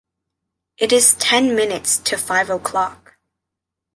It 0.79 0.91
is 0.91 1.13
ten 1.19 1.55
minutes 1.55 1.97
to 1.99 2.17
five 2.17 2.49
o’clock. 2.49 3.17